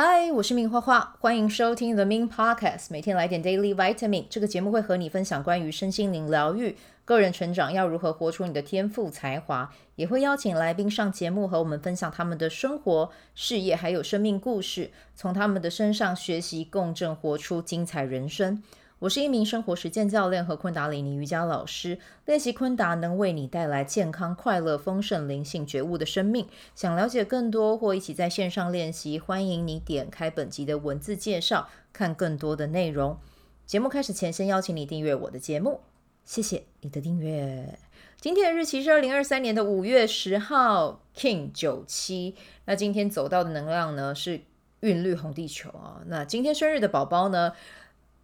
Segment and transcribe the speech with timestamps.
[0.00, 4.26] 嗨，我是明花花，欢迎收听 The Min Podcast，每天来点 Daily Vitamin。
[4.30, 18.62] 这个节目会和你分享关于身心灵疗愈、个人成长，要如何活出你的天赋才华，也会邀请来宾上节目和我们分享他们的生活、事业还有生命故事，从他们的身上学习共振，活出精彩人生。
[19.00, 26.48] 我是一名生活实践教练和昆达里尼瑜伽老师，练习昆达能为你带来健康、快乐、丰盛、灵性觉悟的生命。
[26.74, 33.16] 想了解更多或一起在线上练习，欢迎你点开本集的文字介绍，看更多的内容。
[33.64, 35.80] 节目开始前，先邀请你订阅我的节目，
[36.24, 37.78] 谢谢你的订阅。
[38.20, 42.34] 今天的日期是二零二三年的五月十号，King 九七。
[42.64, 44.40] 那今天走到的能量呢是
[44.80, 46.02] 韵律红地球啊。
[46.06, 47.52] 那今天生日的宝宝呢？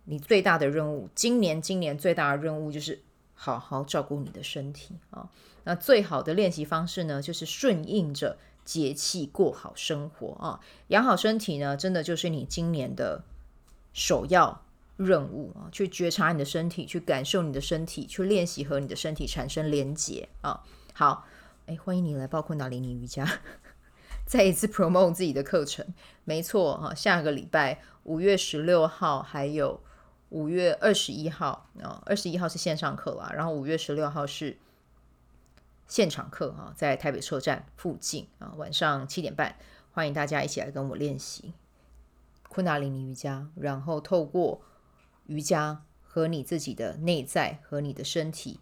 [0.07, 3.03] 你最大的任务，今年今年最大的任务就是
[3.35, 5.31] 好好照顾你的身体啊。
[5.65, 10.61] 那最好的练习方式呢，就是顺应着节气过好生活啊。
[10.89, 13.25] 养好身体呢，真的就是你今年的
[13.95, 14.63] 首要
[14.99, 15.73] 任务啊。
[15.73, 20.63] 去觉察你的身体，去感受你的身体，去练习和你的身体产生连结啊。
[20.93, 21.27] 好，
[21.65, 23.27] 哎，欢迎你来报昆达里尼瑜伽，
[24.29, 25.87] 再一次 promote 自己的课程。
[26.25, 29.81] 没错啊，下个礼拜五月十六号还有。
[30.35, 34.59] 五月二十一号啊，二十一号是线上课啦，然后五月十六号是
[35.87, 39.55] 现场课啊，在台北车站附近啊，晚上七点半，
[39.93, 41.55] 欢迎大家一起来跟我练习
[42.49, 44.61] 昆达里尼瑜伽，然后透过
[45.27, 48.59] 瑜伽和你自己的内在和你的身体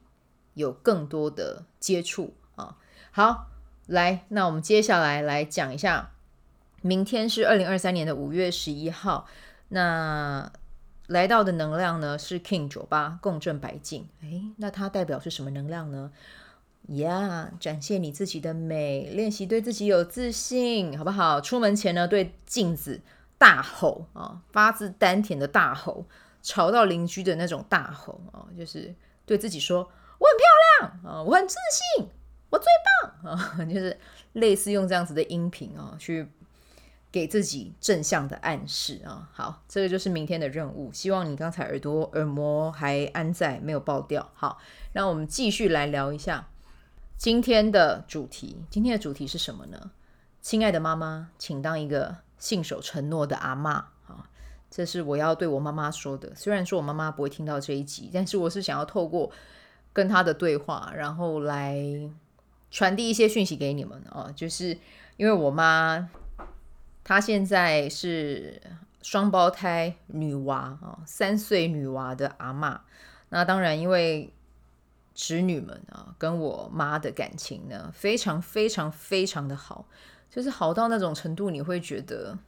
[0.53, 2.77] 有更多的接触啊。
[3.12, 3.47] 好，
[3.86, 6.11] 来，那我们接下来来讲一下，
[6.83, 9.27] 明天是二零二三年的五月十一号，
[9.69, 10.53] 那。
[11.08, 16.12] 来到的能量呢是 King 九八共振白镜，哎，那它代表是什么能量呢？
[16.89, 21.40] 呀、展现你自己的美，练习对自己有自信，好不好？
[21.40, 23.01] 出门前呢，对镜子
[23.39, 26.07] 大吼啊，发自丹田的大吼，
[26.42, 29.79] 吵到邻居的那种大吼啊，就是对自己说
[30.19, 31.57] 我很漂亮啊，我很自
[31.96, 32.08] 信，
[32.51, 32.67] 我最
[33.23, 33.96] 棒啊， 就是
[34.33, 36.29] 类似用这样子的音频啊去。
[37.12, 39.28] 给自己正向的暗示啊！
[39.34, 40.90] 好，这个就是明天的任务。
[40.90, 44.30] 希望你刚才耳朵耳膜还安在，没有爆掉。
[44.33, 44.58] 好，
[44.95, 46.48] 那我们继续来聊一下
[47.18, 48.64] 今天的主题。
[48.70, 49.90] 今天的主题是什么呢？
[50.40, 53.68] 亲爱的妈妈，请当一个信守承诺的阿嬷
[54.06, 54.30] 啊！
[54.70, 56.34] 这是我要对我妈妈说的。
[56.34, 59.30] 虽然说我妈妈不会听到这一集，但是我是想要透过
[59.92, 61.78] 跟她的对话，然后来
[62.70, 64.33] 传递一些讯息给你们啊！
[64.34, 64.78] 就是
[65.18, 66.08] 因为我妈。
[67.05, 68.61] 她现在是
[69.02, 72.79] 双胞胎女娃啊，三岁女娃的阿嬷。
[73.30, 74.33] 那当然，因为
[75.14, 79.86] 侄女们啊，跟我妈的感情呢，非常非常非常的好，
[80.30, 82.39] 就是好到那种程度，你会觉得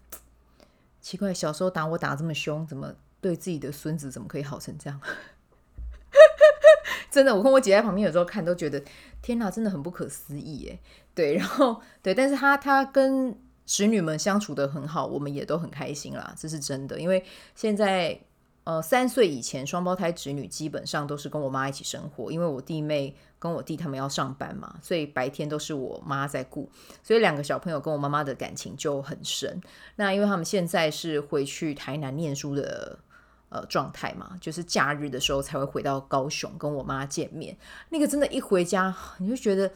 [1.00, 5.00] 奇怪，小时候打我打这么凶，怎么对自己的孙子怎么可以好成这样？
[7.10, 8.82] 真的，我跟我姐在旁边有时候看，都觉得
[9.22, 10.78] 天哪，真的很不可思议耶。
[11.14, 17.00] 对，然后对，但是她她跟侄女们相处得很好，我们也都很开心啦，这是真的。
[17.00, 18.20] 因为现在，
[18.64, 26.70] 呃，三岁以前双胞胎侄女基本上都是跟我妈一起生活，因为我弟妹跟我弟他们要上班嘛，所以白天都是我妈在顾，
[27.02, 29.60] 所以两个小朋友跟我妈妈的感情就很深。
[29.96, 32.98] 那因为他们现在是回去台南念书的
[33.48, 37.56] 呃状态嘛，就是假日的时候才会回到高雄跟我妈见面。
[37.88, 39.70] 那个真的，一回家你就觉得。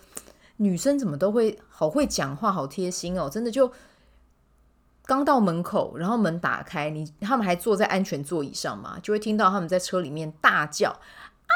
[0.58, 3.28] 女生怎么都会好会讲话，好贴心哦！
[3.28, 3.72] 真的就
[5.06, 10.90] 刚到门口，然后门打开，你他们还坐在安全座椅上嘛，就会听到他们在车里面大叫
[11.48, 11.54] ：“阿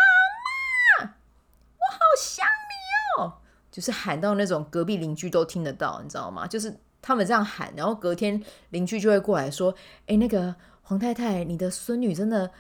[1.04, 3.38] 妈，我好想你哦！”
[3.70, 6.46] 就是喊到那种隔壁邻居都听得到，你知道吗？
[6.46, 9.74] 就是他们这样喊，然后隔天邻居就会过来说
[10.06, 12.50] ：“诶，那个黄太太，你的孙女真的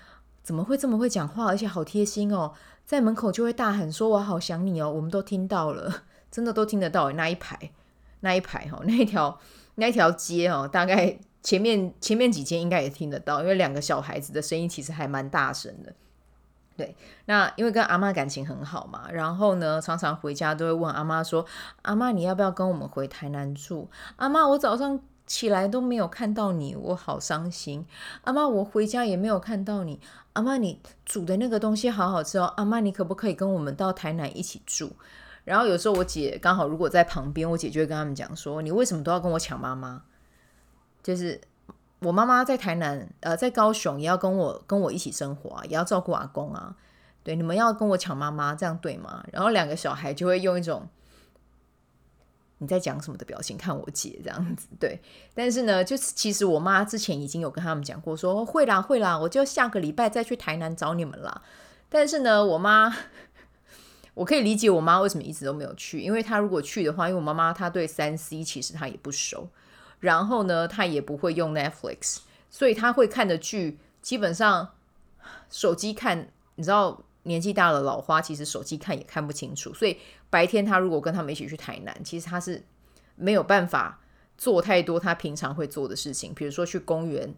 [0.42, 2.52] 怎么会这么会讲话，而且好贴心哦！”
[2.84, 6.02] 在门口就会大喊说：“我好想你哦！”我们都听到了。
[6.32, 7.56] 真的都听得到，那一排，
[8.20, 9.38] 那一排哈，那一条
[9.76, 15.92] 那一条街哦，大概前面前面几间应该也听得到，因为两个小孩子的声音其实还蛮大声的。
[16.74, 16.96] 对，
[17.26, 21.44] 那因为跟阿妈感情很好嘛，然后呢，常常回家都会问阿妈说
[21.82, 27.84] ：“阿妈，你要不要跟我们回台南住？”阿妈，我早上起来都没有看到你，我好伤心。
[28.22, 30.00] 阿妈，我回家也没有看到你。
[30.32, 32.54] 阿妈，你煮的那个东西好好吃哦。
[32.56, 34.92] 阿妈，你可不可以跟我们到台南一起住？
[35.44, 40.04] 然后有时候我姐刚好如果在旁边，我姐就会跟他们讲说：“你为什么都要跟我抢妈妈？
[41.02, 41.40] 就是
[41.98, 46.76] 我妈妈在台南，呃，在高雄也要跟我跟我一起生活啊，也要照顾阿公啊。
[47.24, 50.88] 对，你们要跟我抢妈妈，这样对吗？”然后两个小孩就会用一种
[52.58, 54.68] 你在讲什么的表情看我姐这样子。
[54.78, 55.00] 对，
[55.34, 61.42] 但是呢，就是其实我妈之前已经有跟他们讲过说，说会啦会啦，我就下个礼拜再去台南找你们啦。
[61.88, 62.94] 但是呢，我妈。
[64.14, 69.48] 我可以理解我妈为什么一直都没有去，因为她如果去的话，因为我妈妈她对三 C 其实她也不熟，
[70.00, 72.18] 然后呢，她也不会用 Netflix，
[72.50, 74.72] 所以她会看的剧基本上
[75.48, 79.96] 手机看，你知道年纪大了老花，其实手机看也看不清楚，所以
[80.28, 82.62] 白天她如果跟他们一起去台南，其实她是
[83.16, 84.00] 没有办法
[84.36, 87.34] 做太多她平常会做的事情，比如说去公园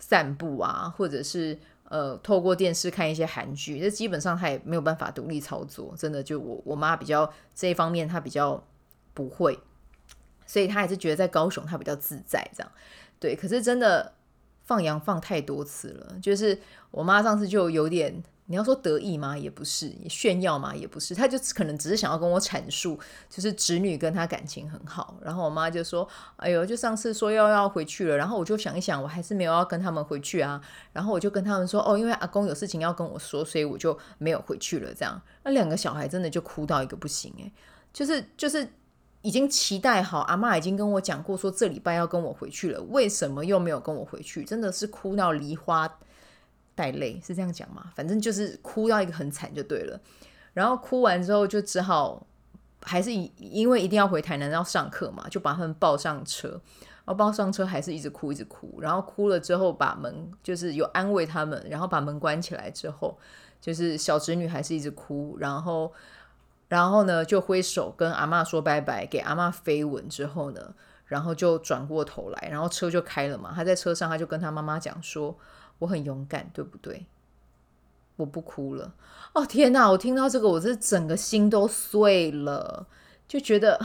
[0.00, 1.58] 散步啊，或者是。
[1.88, 8.62] 呃，透过电视看一些韩剧，这基本上他也没有办法独立操作，真的就我我妈比较这一方面她比较
[9.14, 9.58] 不会，
[10.46, 12.72] 所以她还是觉得在高雄她比较自在这样，
[13.18, 13.34] 对。
[13.36, 14.12] 可是真的
[14.64, 16.58] 放羊放太多次了，就是
[16.90, 18.22] 我妈上次就有点。
[18.48, 19.36] 你要说得意吗？
[19.36, 20.72] 也不是，炫耀吗？
[20.72, 22.96] 也不是，他就可能只是想要跟我阐述，
[23.28, 25.16] 就是侄女跟他感情很好。
[25.20, 26.08] 然后我妈就说
[26.38, 30.60] ：“哎呦，就上次说要要回去了。”然后我就想一想，我还是没有要跟他们回去啊。
[30.92, 37.52] 然后我就跟他们说：“哦，因为阿公有事情要跟我说，所以我就没有回去了。”这样，那两个小孩真的就哭到一个不行诶，
[37.92, 38.68] 就是就是
[39.22, 44.44] 已经期待好，阿妈已经跟我讲过说这礼拜要跟我回去了，为什么又没有跟我回去？
[44.44, 45.98] 真的是哭到梨花。
[46.76, 47.90] 带泪是这样讲吗？
[47.96, 49.98] 反正就是哭到一个很惨就对了，
[50.52, 52.24] 然后哭完之后就只好
[52.82, 63.18] 还是因为一定要回台南要上课嘛，就把他们抱上车，然后抱上车还是一直哭一直哭，然后哭了之后把门就是有安慰他们，然后把门关起来之后，
[63.58, 65.90] 就是小侄女还是一直哭，然后
[66.68, 70.74] 然后呢就挥手跟阿嬷说拜拜，给阿嬷飞吻之后呢，
[71.06, 75.34] 然后就转过头来，然后车就开了嘛，他在车上他就跟他妈妈讲说。
[75.78, 77.06] 我很勇敢，对不对？
[78.16, 78.94] 我不哭了。
[79.34, 79.90] 哦，天哪！
[79.90, 82.86] 我听到这个，我这整个心都碎了，
[83.28, 83.78] 就觉得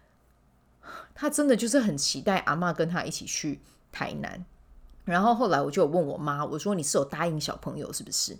[1.14, 3.60] 他真的就是很期待阿嬷跟他一起去
[3.90, 4.44] 台南。
[5.04, 8.32] 然后后来我就问我妈，我说：“你是有答应小朋友是不是？”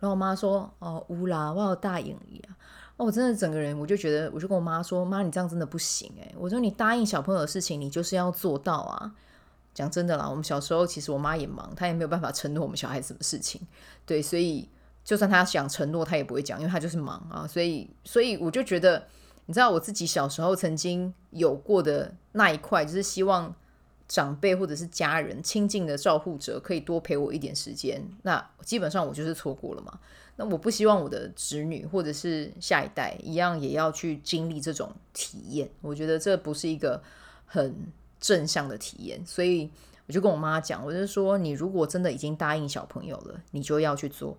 [0.00, 2.56] 然后我妈说：“哦，乌啦，我有答应你啊。”
[2.96, 9.12] 哦，我真的整个人我就觉得，我就跟我妈说：“妈，你这样真的不行诶。”我说：“你答应小朋友的事情，你就是要做到啊。”
[9.74, 13.60] 讲真的啦，我们小时候其实我妈也忙，她也没有办法承诺我们小孩什么事情。
[14.06, 14.68] 对，所以
[15.04, 17.44] 就算她想承诺，她也不会讲，因为她就是忙啊。
[17.44, 19.04] 所以，所以我就觉得，
[19.46, 23.52] 你知道我自己小时候曾经有过的那一块，就是希望
[24.06, 28.00] 长辈或者是家人亲近的照护者可以多陪我一点时间。
[28.22, 29.98] 那基本上我就是错过了嘛。
[30.36, 35.68] 那我不希望我的侄女或者是下一代一样也要去经历这种体验。
[35.80, 37.02] 我觉得这不是一个
[37.44, 37.74] 很。
[38.24, 39.70] 正向的体验，所以
[40.06, 44.38] 我就跟我妈讲，我就说，你如果真的已经答应小朋友了，你就要去做。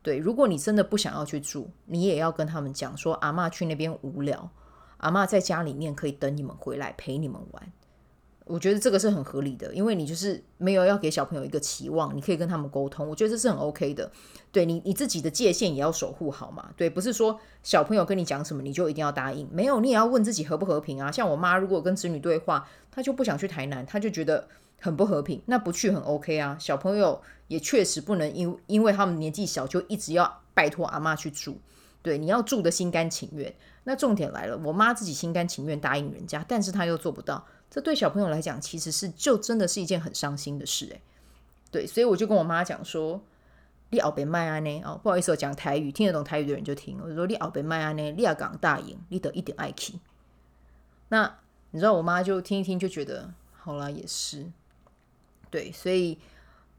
[0.00, 4.50] 对，如果你真的不想要去住，你也要跟他们讲说，阿妈去那边无聊，
[4.96, 7.72] 阿妈在家里面可以等你们回来陪你们玩。
[8.48, 14.10] 我觉得这个是很合理的，因为你就是没有要给小朋友一个期望，你可以跟他们沟通，我觉得这是很 OK 的。
[14.50, 16.70] 对你，你自己的界限也要守护好嘛。
[16.76, 21.12] 对，不是说小朋友跟你讲什么你就一定要答应，没有，你也要问自己和不和平啊。
[21.12, 24.48] 像我妈如果跟子女对话，她就不想去台南，她就觉得
[24.80, 26.56] 很不和平，那不去很 OK 啊。
[26.58, 31.60] 小朋友也确实不能因因为他们年纪小就一直要拜托阿嬷去住，
[32.02, 33.54] 对，你要住的心甘情愿。
[33.84, 37.46] 那重点来了，我妈自己心甘情愿答应人家，但是她又做不到。
[37.70, 41.00] 这对小朋友来讲，其实是就真的是一件很伤心的事，诶，
[41.70, 43.20] 对，所以我就跟我妈讲说
[43.90, 44.82] ：“你后边麦安呢？
[44.84, 46.98] 哦，不好意思，我讲台语，听得懂台语的人就听。
[47.02, 50.00] 我说你后边麦安呢，你要讲大赢，你得一点爱气。
[51.08, 51.38] 那
[51.70, 54.46] 你知道，我妈就听一听，就觉得好啦，也是，
[55.50, 56.18] 对，所以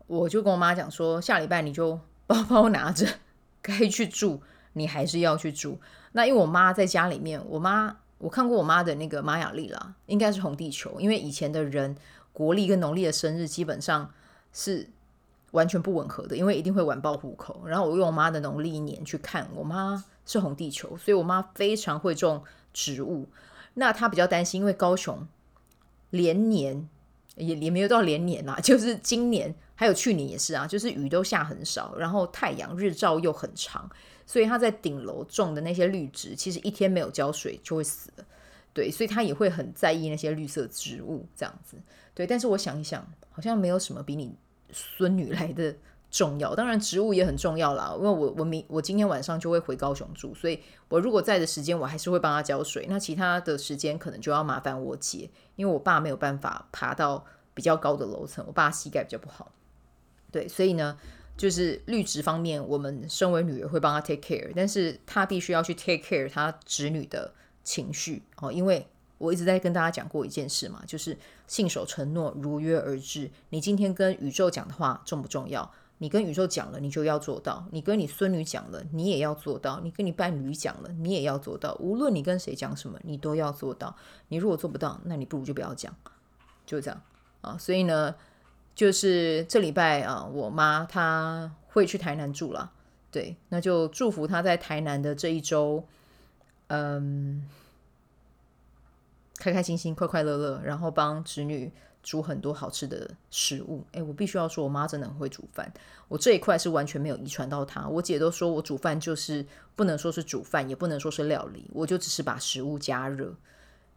[0.08, 3.08] 我就跟我妈讲说，下礼拜你就包包拿着，
[3.62, 4.42] 该去住，
[4.80, 5.78] 你还是要去住。
[6.14, 7.98] 那因为我妈在家里面，我妈。
[8.20, 11.96] 我看过我妈的那个玛雅历啦，应该是红地球，因为以前的人
[12.34, 14.12] 国历跟农历的生日基本上
[14.52, 14.90] 是
[15.52, 17.62] 完全不吻合的，因为一定会晚报户口。
[17.66, 22.44] 然后我用我妈的农历年去看，我妈是红地球，所以我妈非常会种
[22.74, 23.30] 植物。
[23.76, 25.26] 那她比较担心，因为高雄
[26.10, 26.90] 连年
[27.36, 33.90] 也也没有到连年啦， 就是今年还有去年也是啊，就是雨都下很少，然后太阳日照又很长。
[34.26, 38.26] 所以他在顶楼种的那些绿植，其实一天没有浇水就会死了，
[38.74, 41.76] 对，所以他也会很在意那些绿色植物这样子，
[42.14, 42.28] 对。
[42.28, 44.32] 但是我想一想，好像没有什么比你
[44.72, 45.76] 孙女来的
[46.12, 46.56] 重要。
[46.56, 52.86] 当然，植物也很重要啦，因为我我明我今天晚上就会回高雄住，所以我如果在的时间，我还是会帮他浇水。
[52.90, 59.52] 那其他的时间可能就要麻烦我姐，因为我爸没有办法爬到比较高的楼层，我爸膝盖比较不好，
[60.32, 60.98] 对，所以呢。
[61.38, 68.86] 就是绿植方面，我们身为女儿会帮他 take care，但是他必须要去 take care 他侄女的情绪哦，因为
[69.18, 73.32] 我一直在跟大家讲过一件事嘛，就是信守承诺，如约而至。
[73.52, 75.72] 你今天跟宇宙讲的话重不重要？
[76.02, 81.76] 你跟宇宙讲了，你就要做到；你跟你孙女讲了，你也要做到；你跟你伴侣讲了，你也要做到。
[81.76, 83.94] 无论你跟谁讲什么，你都要做到。
[84.30, 85.94] 你如果做不到，那你不如就不要讲，
[86.66, 87.02] 就这样
[87.42, 87.58] 啊。
[87.58, 88.16] 所以呢，
[88.74, 92.72] 就是这礼拜啊，我妈她会去台南住了，
[93.12, 95.84] 对，那就祝福她在台南的这一周，
[96.68, 97.46] 嗯，
[99.36, 101.74] 开开心心、快快乐乐，然后帮侄女。
[102.02, 105.72] 煮很多好吃的食物，诶，我必须要说，我妈真的很会煮饭。
[106.08, 107.88] 我这一块是完全没有遗传到她。
[107.88, 113.36] 我姐都说我煮饭就是不能说是煮饭，也不能说是料理，我就只是把食物加热。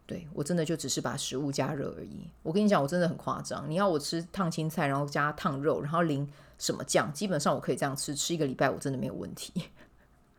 [0.05, 2.29] 对，我真的就只是把食物加热而已。
[2.43, 3.65] 我跟你讲，我真的很夸张。
[3.69, 6.29] 你要我吃烫青菜，然后加烫肉，然后淋
[6.59, 9.53] 什么酱，基本上我可以这样吃，吃一个礼拜我真的没有问题。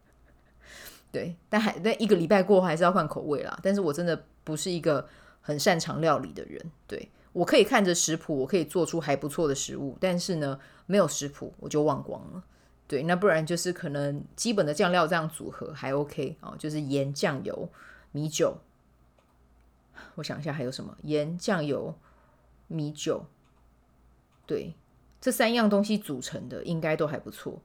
[1.11, 3.59] 对，但还但一个礼拜过后还是要换口味啦。
[3.63, 5.09] 但是我真的不是一个
[5.41, 7.11] 很擅长料理的人，对。
[7.35, 12.43] 我可以看着食谱，我可以做出还不错的食物，但是呢，没有食谱我就忘光了。
[12.87, 17.69] 对，那不然就是可能基本的酱料这样组合还 OK 哦，就是盐、酱油、
[18.13, 18.57] 米酒。
[20.15, 20.97] 我想一下还有什么？
[21.03, 21.95] 盐、酱油、
[22.69, 23.27] 米酒。
[24.47, 24.75] 对，
[25.21, 27.61] 这三样东西组成的应该都还不错。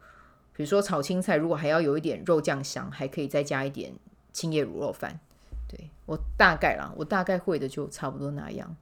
[0.53, 3.93] 比如说炒青菜，如果还要有一点肉酱香，还可以再加一点
[4.33, 5.19] 青叶卤肉饭。
[5.67, 8.75] 对，我大概啦，我大概会的就差不多那样。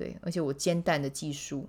[0.00, 1.68] 对，而且我煎蛋的技术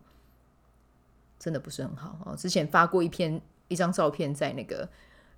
[1.38, 2.34] 真的不是很好哦。
[2.34, 4.88] 之前发过一篇一张照片在那个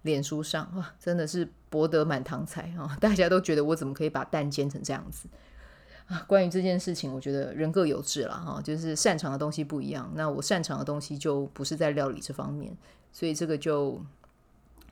[0.04, 2.96] 脸书上，哇，真的是博得满堂彩啊！
[3.02, 5.28] 大家都觉得我怎么可以把蛋煎成这样子
[6.06, 6.24] 啊？
[6.28, 10.12] 关于这件事情，我觉得人各有志了哈，就是擅长的东西不一样。
[10.14, 12.78] 那我擅长的东西就不是在料理这方面，
[13.12, 14.00] 所以这个就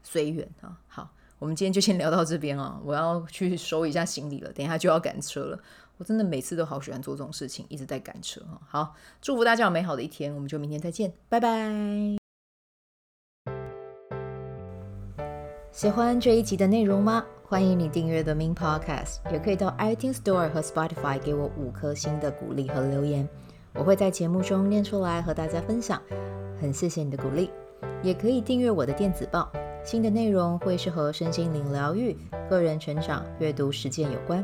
[0.01, 0.75] 随缘啊。
[0.88, 5.60] 好，我们今天就先聊到这边啊，我要去收一下行李了，等一下就要赶车了。
[6.01, 8.41] 我真的每次都好喜欢做这种事情，一直在赶车。
[8.67, 11.72] 好，祝福大家有美好的一天，我们就明天再见，拜拜。
[15.70, 17.24] 喜欢这一集的内容吗？
[17.43, 23.29] 欢迎你订阅 The Min Podcast，也可以到 iTunes Store 和 Spotify 给我五颗星的鼓励和留言，
[23.75, 26.01] 我会在节目中念出来和大家分享。
[26.60, 27.51] 很谢谢你的鼓励，
[28.01, 29.51] 也可以订阅我的电子报，
[29.86, 32.17] 新的内容会是和身心灵疗愈、
[32.50, 34.43] 个人成长、阅读实践有关。